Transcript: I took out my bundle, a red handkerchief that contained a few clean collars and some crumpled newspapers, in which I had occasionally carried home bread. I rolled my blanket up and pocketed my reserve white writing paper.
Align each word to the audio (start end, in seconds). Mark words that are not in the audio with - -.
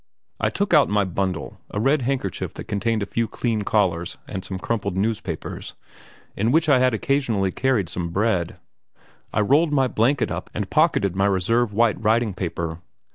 I 0.39 0.49
took 0.49 0.73
out 0.73 0.89
my 0.89 1.03
bundle, 1.03 1.61
a 1.69 1.79
red 1.79 2.01
handkerchief 2.01 2.55
that 2.55 2.63
contained 2.63 3.03
a 3.03 3.05
few 3.05 3.27
clean 3.27 3.61
collars 3.61 4.17
and 4.27 4.43
some 4.43 4.57
crumpled 4.57 4.97
newspapers, 4.97 5.75
in 6.35 6.51
which 6.51 6.67
I 6.67 6.79
had 6.79 6.95
occasionally 6.95 7.51
carried 7.51 7.87
home 7.87 8.09
bread. 8.09 8.57
I 9.31 9.41
rolled 9.41 9.71
my 9.73 9.87
blanket 9.87 10.31
up 10.31 10.49
and 10.55 10.71
pocketed 10.71 11.15
my 11.15 11.27
reserve 11.27 11.71
white 11.71 12.01
writing 12.03 12.33
paper. 12.33 12.79